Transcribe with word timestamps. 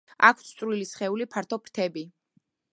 აქვთ 0.29 0.47
წვრილი 0.53 0.87
სხეული, 0.93 1.29
ფართო 1.35 1.61
ფრთები. 1.67 2.07